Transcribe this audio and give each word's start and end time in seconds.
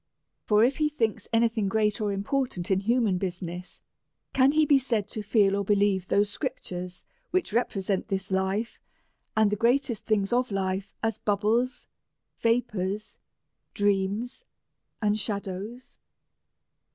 For 0.45 0.63
if 0.63 0.77
he 0.77 0.89
thinks 0.89 1.27
any 1.31 1.47
thing 1.47 1.67
great 1.69 2.01
or 2.01 2.11
important 2.11 2.71
in 2.71 2.79
human 2.79 3.19
business, 3.19 3.81
can 4.33 4.53
he 4.53 4.65
be 4.65 4.79
said 4.79 5.07
to 5.09 5.21
feel 5.21 5.55
or 5.55 5.63
believe 5.63 6.07
those 6.07 6.27
scrip 6.31 6.59
tures 6.59 7.03
which 7.29 7.53
represent 7.53 8.07
this 8.07 8.31
life, 8.31 8.79
and 9.37 9.51
the 9.51 9.55
greatest 9.55 10.07
thing's 10.07 10.33
of 10.33 10.49
life, 10.51 10.95
as 11.03 11.19
bubbles, 11.19 11.85
vapours, 12.39 13.19
dreams, 13.75 14.43
and 15.03 15.19
shadows 15.19 15.99